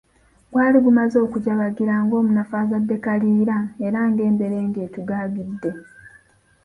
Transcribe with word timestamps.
Gwali 0.51 0.77
gumaze 0.85 1.17
okujabagira 1.25 1.93
ng'omunafu 2.03 2.53
azadde 2.61 2.95
kaliira 3.05 3.57
era 3.85 3.99
ng'emberenge 4.09 4.79
etugagidde. 4.87 5.71